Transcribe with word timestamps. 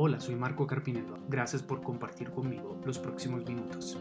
Hola, 0.00 0.20
soy 0.20 0.36
Marco 0.36 0.64
Carpinello. 0.64 1.18
Gracias 1.28 1.60
por 1.60 1.82
compartir 1.82 2.30
conmigo 2.30 2.80
los 2.86 3.00
próximos 3.00 3.44
minutos. 3.44 3.98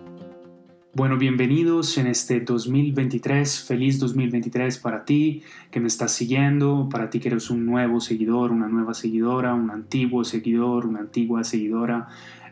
Bueno, 0.93 1.17
bienvenidos 1.17 1.97
en 1.97 2.05
este 2.05 2.39
2023. 2.39 3.63
Feliz 3.63 3.97
2023 3.97 4.77
para 4.77 5.05
ti 5.05 5.41
que 5.71 5.79
me 5.79 5.87
estás 5.87 6.11
siguiendo, 6.11 6.87
para 6.87 7.09
ti 7.09 7.19
que 7.19 7.29
eres 7.29 7.49
un 7.49 7.65
nuevo 7.65 7.99
seguidor, 7.99 8.51
una 8.51 8.67
nueva 8.67 8.93
seguidora, 8.93 9.55
un 9.55 9.71
antiguo 9.71 10.23
seguidor, 10.23 10.85
una 10.85 10.99
antigua 10.99 11.43
seguidora. 11.43 12.09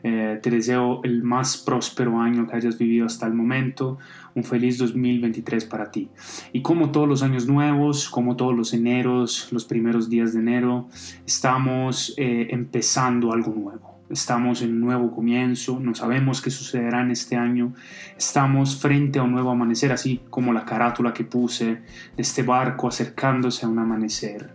Eh, 0.08 0.40
te 0.40 0.52
deseo 0.52 1.02
el 1.04 1.24
más 1.24 1.58
próspero 1.58 2.20
año 2.20 2.46
que 2.46 2.56
hayas 2.56 2.78
vivido 2.78 3.08
hasta 3.08 3.26
el 3.26 3.34
momento. 3.34 3.98
Un 4.36 4.44
feliz 4.44 4.78
2023 4.78 5.66
para 5.66 5.90
ti. 5.90 6.10
Y 6.54 6.62
como 6.62 6.92
todos 6.92 7.08
los 7.08 7.24
años 7.24 7.48
nuevos, 7.48 8.08
como 8.08 8.36
todos 8.36 8.56
los 8.56 8.76
eneros, 8.76 9.52
los 9.52 9.66
primeros 9.66 10.08
días 10.08 10.34
de 10.34 10.42
enero, 10.42 10.88
estamos 11.26 12.14
eh, 12.18 12.50
empezando 12.52 13.34
algo 13.34 13.52
nuevo. 13.52 13.95
Estamos 14.10 14.62
en 14.62 14.72
un 14.74 14.82
nuevo 14.82 15.12
comienzo, 15.12 15.80
no 15.80 15.96
sabemos 15.96 16.40
qué 16.40 16.52
sucederá 16.52 17.02
en 17.02 17.10
este 17.10 17.36
año, 17.36 17.74
estamos 18.16 18.80
frente 18.80 19.18
a 19.18 19.24
un 19.24 19.32
nuevo 19.32 19.50
amanecer, 19.50 19.92
así 19.92 20.22
como 20.30 20.54
la 20.54 20.64
carátula 20.64 21.12
que 21.12 21.24
puse 21.24 21.66
de 21.66 21.82
este 22.18 22.44
barco 22.44 22.88
acercándose 22.88 23.66
a 23.66 23.70
un 23.70 23.80
amanecer. 23.80 24.52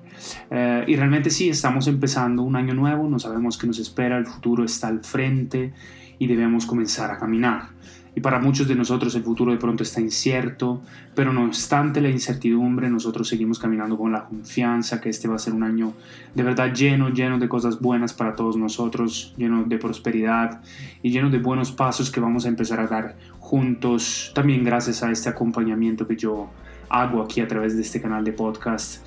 Eh, 0.51 0.85
y 0.87 0.95
realmente 0.95 1.31
sí, 1.31 1.49
estamos 1.49 1.89
empezando 1.89 2.43
un 2.43 2.55
año 2.55 2.75
nuevo, 2.75 3.09
no 3.09 3.19
sabemos 3.19 3.59
qué 3.59 3.67
nos 3.67 3.81
espera, 3.81 4.19
el 4.19 4.27
futuro 4.27 4.65
está 4.65 4.87
al 4.87 5.03
frente 5.03 5.73
y 6.19 6.29
debemos 6.29 6.65
comenzar 6.65 7.11
a 7.11 7.19
caminar. 7.19 7.71
Y 8.15 8.21
para 8.21 8.41
muchos 8.41 8.67
de 8.67 8.75
nosotros 8.75 9.15
el 9.15 9.23
futuro 9.23 9.53
de 9.53 9.59
pronto 9.59 9.83
está 9.83 10.01
incierto, 10.01 10.83
pero 11.15 11.33
no 11.33 11.45
obstante 11.45 12.01
la 12.01 12.09
incertidumbre, 12.09 12.91
nosotros 12.91 13.29
seguimos 13.29 13.59
caminando 13.59 13.97
con 13.97 14.13
la 14.13 14.25
confianza 14.25 15.01
que 15.01 15.09
este 15.09 15.29
va 15.29 15.37
a 15.37 15.39
ser 15.39 15.55
un 15.55 15.63
año 15.63 15.93
de 16.35 16.43
verdad 16.43 16.75
lleno, 16.75 17.11
lleno 17.11 17.39
de 17.39 17.49
cosas 17.49 17.81
buenas 17.81 18.13
para 18.13 18.35
todos 18.35 18.57
nosotros, 18.57 19.35
lleno 19.37 19.65
de 19.65 19.79
prosperidad 19.79 20.61
y 21.03 21.11
lleno 21.11 21.31
de 21.31 21.39
buenos 21.39 21.71
pasos 21.71 22.11
que 22.11 22.21
vamos 22.21 22.47
a 22.47 22.49
empezar 22.49 22.81
a 22.81 22.87
dar 22.87 23.17
juntos, 23.39 24.33
también 24.35 24.65
gracias 24.65 25.03
a 25.03 25.11
este 25.11 25.29
acompañamiento 25.29 26.07
que 26.07 26.17
yo 26.17 26.51
hago 26.89 27.23
aquí 27.23 27.41
a 27.41 27.49
través 27.49 27.77
de 27.77 27.83
este 27.83 28.01
canal 28.01 28.25
de 28.25 28.33
podcast. 28.33 29.07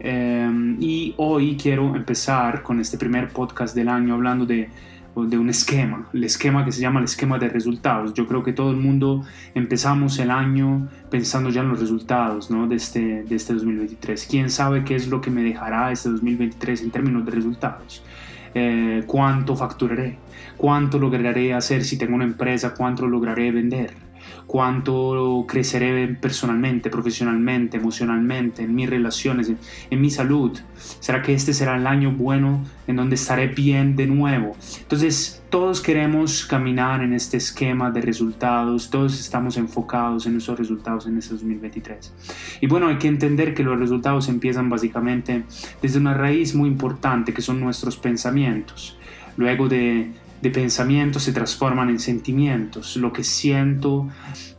Em, 0.00 0.76
y 0.80 1.14
hoy 1.18 1.56
quiero 1.56 1.94
empezar 1.94 2.62
con 2.62 2.80
este 2.80 2.98
primer 2.98 3.28
podcast 3.28 3.74
del 3.74 3.88
año 3.88 4.14
hablando 4.14 4.44
de, 4.44 4.68
de 5.16 5.38
un 5.38 5.48
esquema, 5.48 6.08
el 6.12 6.24
esquema 6.24 6.64
que 6.64 6.72
se 6.72 6.80
llama 6.80 6.98
el 6.98 7.04
esquema 7.04 7.38
de 7.38 7.48
resultados. 7.48 8.14
Yo 8.14 8.26
creo 8.26 8.42
que 8.42 8.52
todo 8.52 8.70
el 8.70 8.76
mundo 8.76 9.24
empezamos 9.54 10.18
el 10.18 10.30
año 10.30 10.88
pensando 11.10 11.50
ya 11.50 11.60
en 11.60 11.68
los 11.68 11.80
resultados 11.80 12.50
¿no? 12.50 12.66
de, 12.66 12.76
este, 12.76 13.22
de 13.22 13.36
este 13.36 13.54
2023. 13.54 14.26
¿Quién 14.28 14.50
sabe 14.50 14.84
qué 14.84 14.96
es 14.96 15.08
lo 15.08 15.20
que 15.20 15.30
me 15.30 15.42
dejará 15.42 15.92
este 15.92 16.08
2023 16.10 16.82
en 16.82 16.90
términos 16.90 17.24
de 17.24 17.30
resultados? 17.30 18.02
Eh, 18.54 19.04
¿Cuánto 19.06 19.56
facturaré? 19.56 20.18
¿Cuánto 20.56 20.98
lograré 20.98 21.54
hacer 21.54 21.84
si 21.84 21.96
tengo 21.96 22.14
una 22.14 22.24
empresa? 22.24 22.74
¿Cuánto 22.74 23.06
lograré 23.06 23.52
vender? 23.52 23.94
Cuánto 24.46 25.44
creceré 25.48 26.08
personalmente, 26.08 26.90
profesionalmente, 26.90 27.76
emocionalmente, 27.76 28.62
en 28.62 28.74
mis 28.74 28.88
relaciones, 28.88 29.50
en, 29.90 30.00
mi 30.00 30.10
salud. 30.10 30.58
¿Será 31.00 31.22
que 31.22 31.34
este 31.34 31.54
será 31.54 31.76
el 31.76 31.86
año 31.86 32.12
bueno 32.12 32.62
en 32.86 32.96
donde 32.96 33.14
estaré 33.14 33.48
bien 33.48 33.96
de 33.96 34.06
nuevo? 34.06 34.56
Entonces, 34.80 35.42
todos 35.48 35.80
queremos 35.80 36.44
caminar 36.46 37.02
en 37.02 37.12
este 37.12 37.36
esquema 37.36 37.90
de 37.90 38.00
resultados, 38.00 38.90
todos 38.90 39.18
estamos 39.18 39.56
enfocados 39.56 40.26
en 40.26 40.36
esos 40.36 40.58
resultados 40.58 41.06
en 41.06 41.18
este 41.18 41.34
2023. 41.34 42.12
Y 42.60 42.66
bueno, 42.66 42.88
hay 42.88 42.98
que 42.98 43.08
entender 43.08 43.54
que 43.54 43.62
los 43.62 43.78
resultados 43.78 44.28
empiezan 44.28 44.68
básicamente 44.68 45.44
desde 45.80 45.98
una 45.98 46.14
raíz 46.14 46.54
muy 46.54 46.68
importante 46.68 47.32
que 47.32 47.42
son 47.42 47.60
nuestros 47.60 47.96
pensamientos. 47.96 48.98
Luego 49.36 49.68
de 49.68 50.12
de 50.40 50.50
pensamientos 50.50 51.22
se 51.22 51.32
transforman 51.32 51.88
en 51.88 51.98
sentimientos. 51.98 52.96
Lo 52.96 53.12
que 53.12 53.24
siento 53.24 54.08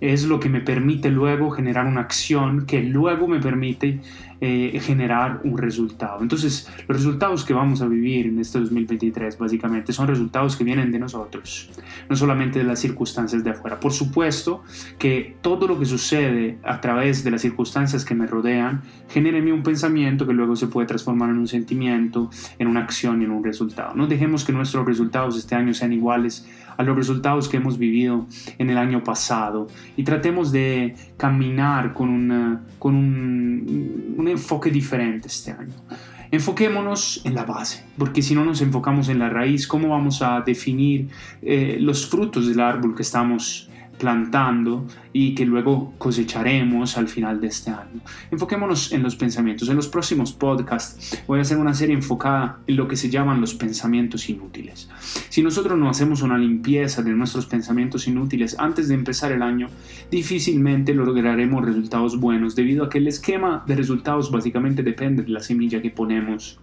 es 0.02 0.26
lo 0.26 0.40
que 0.40 0.50
me 0.50 0.62
permite 0.62 1.09
luego 1.09 1.52
generar 1.52 1.86
una 1.86 2.02
acción 2.02 2.66
que 2.66 2.81
luego 2.81 3.28
me 3.28 3.40
permite 3.40 4.02
eh, 4.47 4.79
generar 4.79 5.41
un 5.44 5.57
resultado. 5.57 6.22
Entonces, 6.22 6.69
los 6.88 6.97
resultados 6.97 7.44
que 7.44 7.51
vamos 7.51 7.81
a 7.81 7.88
vivir 7.88 8.28
en 8.28 8.38
este 8.38 8.59
2023 8.59 9.39
básicamente 9.39 9.91
son 9.91 10.07
resultados 10.07 10.56
que 10.56 10.63
vienen 10.63 10.91
de 10.91 11.00
nosotros, 11.00 11.72
no 12.07 12.16
solamente 12.16 12.59
de 12.59 12.66
las 12.66 12.78
circunstancias 12.78 13.44
de 13.44 13.50
afuera. 13.50 13.79
Por 13.79 13.91
supuesto 13.91 14.61
que 15.00 15.35
todo 15.41 15.67
lo 15.67 15.79
que 15.79 15.88
sucede 15.88 16.59
a 16.63 16.79
través 16.79 17.23
de 17.23 17.31
las 17.31 17.41
circunstancias 17.41 18.05
que 18.05 18.13
me 18.13 18.28
rodean 18.28 18.84
genera 19.09 19.39
en 19.39 19.45
mí 19.45 19.51
un 19.51 19.63
pensamiento 19.63 20.28
que 20.28 20.34
luego 20.34 20.55
se 20.55 20.67
puede 20.67 20.85
transformar 20.85 21.31
en 21.31 21.39
un 21.39 21.47
sentimiento, 21.47 22.29
en 22.59 22.67
una 22.67 22.81
acción 22.81 23.23
y 23.23 23.25
en 23.25 23.31
un 23.31 23.44
resultado. 23.44 23.95
No 23.95 24.05
dejemos 24.05 24.44
que 24.44 24.53
nuestros 24.53 24.85
resultados 24.85 25.35
este 25.38 25.55
año 25.55 25.73
sean 25.73 25.91
iguales 25.91 26.45
a 26.78 26.84
los 26.84 26.95
resultados 26.95 27.50
que 27.50 27.57
hemos 27.57 27.78
vivido 27.78 28.28
en 28.57 28.69
el 28.69 28.78
año 28.78 29.03
pasado 29.03 29.67
y 29.95 30.03
tratemos 30.03 30.51
de 30.51 30.95
caminar 31.17 31.94
con, 31.94 32.09
una, 32.09 32.63
con 32.79 32.95
un, 32.95 34.28
enfoque 34.35 34.69
diferente 34.69 35.28
este 35.28 35.51
año. 35.51 35.73
Enfoquémonos 36.31 37.22
en 37.23 37.35
la 37.35 37.44
base, 37.44 37.84
porque 37.97 38.22
si 38.22 38.35
no 38.35 38.44
nos 38.44 38.62
enfocamos 38.62 39.09
en 39.09 39.19
la 39.19 39.29
raíz, 39.29 39.68
¿cómo 39.68 39.90
vamos 39.90 40.22
a 40.22 40.41
definir 40.41 41.09
eh, 41.41 41.78
los 41.79 42.07
frutos 42.07 42.47
del 42.47 42.59
árbol 42.59 42.96
que 42.96 43.03
estamos 43.03 43.69
plantando 43.97 44.85
y 45.13 45.33
que 45.35 45.45
luego 45.45 45.94
cosecharemos 45.97 46.97
al 46.97 47.07
final 47.07 47.39
de 47.39 47.47
este 47.47 47.72
año. 47.72 48.01
Enfoquémonos 48.31 48.91
en 48.91 49.03
los 49.03 49.16
pensamientos. 49.16 49.69
En 49.69 49.75
los 49.75 49.88
próximos 49.88 50.33
podcasts 50.33 51.23
voy 51.28 51.39
a 51.39 51.41
hacer 51.44 51.57
una 51.57 51.73
serie 51.73 51.95
enfocada 51.95 52.59
en 52.67 52.75
lo 52.75 52.88
que 52.88 52.95
se 52.95 53.09
llaman 53.09 53.41
los 53.41 53.53
pensamientos 53.53 54.29
inútiles. 54.29 54.89
Si 55.29 55.41
nosotros 55.41 55.78
no 55.78 55.89
hacemos 55.89 56.22
una 56.22 56.38
limpieza 56.38 57.01
de 57.01 57.11
nuestros 57.11 57.45
pensamientos 57.45 58.07
inútiles 58.07 58.57
antes 58.59 58.88
de 58.88 58.95
empezar 58.95 59.31
el 59.31 59.41
año, 59.41 59.67
difícilmente 60.11 60.94
lograremos 60.94 61.66
resultados 61.66 62.19
buenos 62.19 62.55
debido 62.55 62.84
a 62.84 62.89
que 62.89 62.97
el 62.97 63.07
esquema 63.07 63.63
de 63.66 63.75
resultados 63.75 64.31
básicamente 64.31 64.84
depende 64.84 65.23
de 65.23 65.29
la 65.29 65.39
semilla 65.39 65.81
que 65.81 65.89
ponemos 65.89 66.59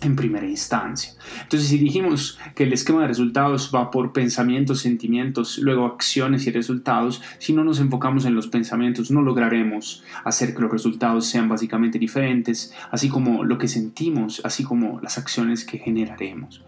en 0.00 0.16
primera 0.16 0.46
instancia. 0.46 1.12
Entonces, 1.42 1.68
si 1.68 1.78
dijimos 1.78 2.38
que 2.54 2.64
el 2.64 2.72
esquema 2.72 3.02
de 3.02 3.08
resultados 3.08 3.70
va 3.74 3.90
por 3.90 4.12
pensamientos, 4.12 4.80
sentimientos, 4.80 5.58
luego 5.58 5.86
acciones 5.86 6.46
y 6.46 6.50
resultados, 6.50 7.22
si 7.38 7.52
no 7.52 7.64
nos 7.64 7.80
enfocamos 7.80 8.24
en 8.24 8.34
los 8.34 8.48
pensamientos, 8.48 9.10
no 9.10 9.22
lograremos 9.22 10.02
hacer 10.24 10.54
que 10.54 10.62
los 10.62 10.70
resultados 10.70 11.26
sean 11.26 11.48
básicamente 11.48 11.98
diferentes, 11.98 12.74
así 12.90 13.08
como 13.08 13.44
lo 13.44 13.58
que 13.58 13.68
sentimos, 13.68 14.40
así 14.44 14.64
como 14.64 15.00
las 15.00 15.18
acciones 15.18 15.64
que 15.64 15.78
generaremos. 15.78 16.62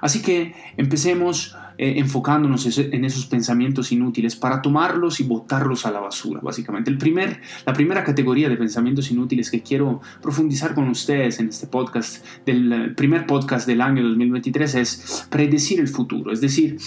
Así 0.00 0.20
que 0.20 0.54
empecemos 0.76 1.56
eh, 1.78 1.94
enfocándonos 1.96 2.78
en 2.78 3.04
esos 3.04 3.26
pensamientos 3.26 3.90
inútiles 3.90 4.36
para 4.36 4.62
tomarlos 4.62 5.18
y 5.18 5.24
botarlos 5.24 5.86
a 5.86 5.90
la 5.90 5.98
basura, 5.98 6.40
básicamente. 6.40 6.90
El 6.90 6.98
primer, 6.98 7.40
la 7.66 7.72
primera 7.72 8.04
categoría 8.04 8.48
de 8.48 8.56
pensamientos 8.56 9.10
inútiles 9.10 9.50
que 9.50 9.62
quiero 9.62 10.00
profundizar 10.22 10.74
con 10.74 10.88
ustedes 10.88 11.40
en 11.40 11.48
este 11.48 11.66
podcast, 11.66 12.24
del 12.46 12.72
primer 12.96 13.26
podcast 13.26 13.66
del 13.66 13.80
año 13.80 14.02
2023, 14.02 14.74
es 14.74 15.26
predecir 15.30 15.80
el 15.80 15.88
futuro, 15.88 16.32
es 16.32 16.40
decir, 16.40 16.78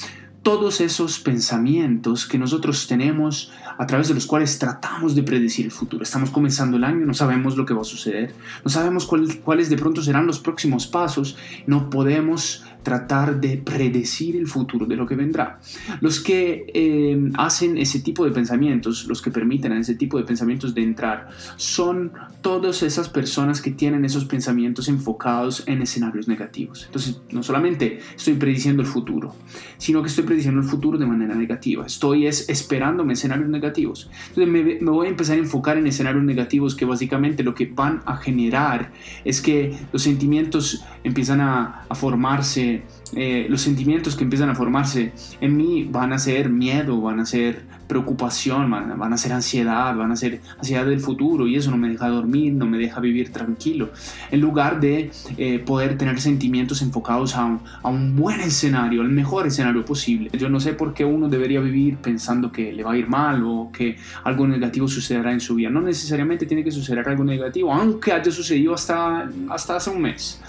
todos 0.48 0.80
esos 0.80 1.20
pensamientos 1.20 2.26
que 2.26 2.38
nosotros 2.38 2.88
tenemos 2.88 3.52
a 3.78 3.86
través 3.86 4.08
de 4.08 4.14
los 4.14 4.26
cuales 4.26 4.58
tratamos 4.58 5.14
de 5.14 5.24
predecir 5.24 5.66
el 5.66 5.72
futuro. 5.72 6.04
Estamos 6.04 6.30
comenzando 6.30 6.78
el 6.78 6.86
año, 6.86 7.06
no 7.06 7.14
sabemos 7.14 7.58
lo 7.58 7.66
que 7.66 7.74
va 7.74 7.82
a 7.82 7.84
suceder, 7.84 8.34
no 8.64 8.70
sabemos 8.70 9.06
cuáles 9.44 9.70
de 9.70 9.78
pronto 9.78 10.02
serán 10.02 10.26
los 10.26 10.40
próximos 10.40 10.88
pasos, 10.88 11.38
no 11.66 11.90
podemos 11.90 12.64
tratar 12.88 13.42
de 13.42 13.58
predecir 13.58 14.38
el 14.38 14.48
futuro 14.48 14.86
de 14.86 14.96
lo 14.96 15.06
que 15.06 15.16
vendrá. 15.16 15.60
Los 16.00 16.22
que 16.22 16.68
eh, 16.74 17.32
hacen 17.38 17.78
ese 17.78 18.00
tipo 18.00 18.24
de 18.24 18.32
pensamientos, 18.32 19.08
los 19.08 19.22
que 19.22 19.30
permiten 19.30 19.74
a 19.74 19.80
ese 19.80 19.96
tipo 19.96 20.18
de 20.18 20.24
pensamientos 20.24 20.74
de 20.74 20.84
entrar, 20.84 21.28
son 21.58 22.14
todas 22.40 22.84
esas 22.84 23.10
personas 23.10 23.62
que 23.62 23.72
tienen 23.72 24.06
esos 24.06 24.24
pensamientos 24.24 24.88
enfocados 24.88 25.64
en 25.68 25.82
escenarios 25.82 26.30
negativos. 26.30 26.86
Entonces, 26.86 27.20
no 27.30 27.44
solamente 27.44 28.00
estoy 28.16 28.36
prediciendo 28.36 28.82
el 28.82 28.88
futuro, 28.88 29.36
sino 29.78 30.02
que 30.02 30.08
estoy 30.08 30.24
prediciendo 30.24 30.62
el 30.62 30.68
futuro 30.68 30.98
de 30.98 31.06
manera 31.06 31.36
negativa. 31.36 31.86
Estoy 31.86 32.26
es, 32.26 32.48
esperándome 32.48 33.14
escenarios 33.14 33.50
negativos. 33.50 34.10
Entonces, 34.30 34.82
me, 34.82 34.92
voy 34.92 35.08
a 35.08 35.10
empezar 35.10 35.36
a 35.36 35.40
enfocar 35.40 35.78
en 35.78 35.88
escenarios 35.88 36.24
negativos 36.24 36.74
que 36.74 36.86
básicamente 36.86 37.44
lo 37.44 37.54
que 37.54 37.66
van 37.66 38.02
a 38.06 38.16
generar 38.16 38.94
es 39.26 39.42
que 39.42 39.78
los 39.92 40.04
sentimientos 40.04 40.86
empiezan 41.04 41.42
a, 41.42 41.84
a 41.90 41.96
formarse 41.96 42.77
eh, 43.16 43.48
los 43.50 43.62
sentimientos 43.62 44.16
que 44.16 44.24
empiezan 44.24 44.50
a 44.50 44.56
formarse 44.56 45.14
en 45.40 45.56
mí 45.56 45.88
van 45.90 46.14
a 46.14 46.20
ser 46.20 46.50
miedo, 46.50 47.00
van 47.02 47.20
a 47.20 47.26
ser 47.26 47.64
preocupación, 47.88 48.70
van, 48.70 49.14
a 49.14 49.18
ser 49.18 49.34
ansiedad, 49.34 49.96
van 49.96 50.12
a 50.12 50.16
ser 50.16 50.42
ansiedad 50.58 50.86
del 50.86 51.00
futuro 51.00 51.48
y 51.48 51.56
eso 51.56 51.72
no 51.72 51.78
me 51.78 51.90
deja 51.90 52.10
dormir, 52.10 52.54
no 52.54 52.66
me 52.66 52.78
deja 52.78 53.00
vivir 53.00 53.32
tranquilo. 53.32 53.92
En 54.30 54.42
lugar 54.42 54.80
de 54.80 55.10
eh, 55.38 55.60
poder 55.60 55.98
tener 55.98 56.20
sentimientos 56.20 56.82
enfocados 56.82 57.36
a 57.36 57.46
un, 57.46 57.62
a 57.82 57.88
un 57.88 58.16
buen 58.16 58.42
escenario, 58.42 59.02
el 59.02 59.10
mejor 59.10 59.48
escenario 59.48 59.86
posible. 59.86 60.30
Yo 60.38 60.50
no 60.50 60.60
sé 60.60 60.74
por 60.74 60.94
qué 60.94 61.06
uno 61.06 61.30
debería 61.30 61.62
vivir 61.62 61.98
pensando 61.98 62.52
que 62.52 62.74
le 62.74 62.84
va 62.84 62.92
a 62.92 62.98
ir 62.98 63.08
mal 63.08 63.42
o 63.44 63.72
que 63.72 63.96
algo 64.26 64.46
negativo 64.48 64.88
sucederá 64.88 65.32
en 65.32 65.40
su 65.40 65.56
vida. 65.56 65.70
No 65.70 65.82
necesariamente 65.82 66.46
tiene 66.46 66.64
que 66.64 66.72
suceder 66.72 67.08
algo 67.08 67.24
negativo, 67.24 67.74
aunque 67.74 68.12
haya 68.12 68.32
sucedido 68.32 68.74
hasta, 68.74 69.30
hasta 69.50 69.78
hace 69.78 69.90
un 69.90 70.02
mes 70.02 70.42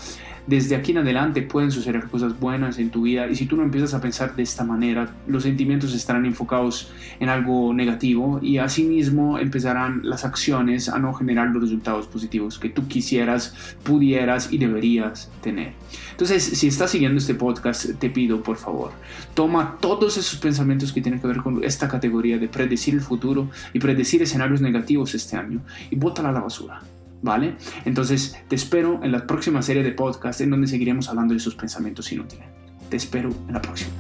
desde 0.49 0.77
aquí 0.77 0.93
en 0.93 0.99
adelante 0.99 1.43
pueden 1.43 1.71
suceder 1.71 2.09
cosas 2.09 2.41
buenas 2.41 2.79
en 2.79 2.91
tu 2.91 3.03
vida 3.03 3.29
y 3.29 3.37
si 3.37 3.45
tú 3.45 3.57
no 3.57 3.63
empiezas 3.63 3.93
a 3.93 4.01
pensar 4.01 4.35
de 4.35 4.43
esta 4.43 4.65
manera, 4.65 5.15
los 5.27 5.43
sentimientos 5.43 5.95
estarán 5.95 6.25
enfocados 6.25 6.91
en 7.21 7.29
algo 7.29 7.75
negativo 7.75 8.41
y 8.43 8.57
asimismo 8.57 9.39
empezarán 9.39 10.01
las 10.05 10.25
acciones 10.25 10.89
a 10.89 10.99
no 10.99 11.13
generar 11.13 11.49
los 11.49 11.63
resultados 11.63 12.07
positivos 12.07 12.59
que 12.59 12.71
tú 12.71 12.89
quisieras, 12.89 13.55
pudieras 13.83 14.51
y 14.51 14.57
deberías 14.57 15.31
tener. 15.43 15.75
Entonces, 16.13 16.43
si 16.43 16.69
estás 16.69 16.91
siguiendo 16.91 17.19
este 17.19 17.35
podcast, 17.35 17.99
te 17.99 18.09
pido 18.09 18.43
por 18.43 18.57
favor, 18.57 18.93
toma 19.35 19.77
todos 19.81 20.17
esos 20.17 20.41
pensamientos 20.41 20.95
que 20.95 21.03
tienen 21.03 21.21
que 21.21 21.27
ver 21.27 21.39
con 21.39 21.63
esta 21.63 21.89
categoría 21.89 22.39
de 22.39 22.49
predecir 22.49 22.95
el 22.95 23.03
futuro 23.03 23.51
y 23.75 23.81
predecir 23.81 24.23
escenarios 24.23 24.63
negativos 24.63 25.15
este 25.15 25.37
año 25.37 25.61
y 25.91 25.97
bótala 25.97 26.31
a 26.31 26.33
la 26.33 26.41
basura. 26.41 26.81
¿Vale? 27.21 27.57
Entonces 27.85 28.37
te 28.49 28.55
espero 28.55 29.01
en 29.03 29.13
la 29.13 29.27
próxima 29.27 29.61
serie 29.63 29.83
de 29.83 29.93
podcast 29.93 30.41
en 30.41 30.51
donde 30.51 30.69
seguiremos 30.69 31.09
hablando 31.09 31.35
de 31.35 31.39
esos 31.39 31.55
pensamientos 31.55 32.13
inútiles. 32.13 32.47
Te 32.89 32.97
espero 32.97 33.31
en 33.49 33.55
la 33.55 33.61
próxima. 33.61 33.98